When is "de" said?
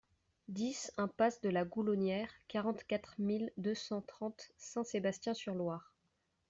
1.41-1.49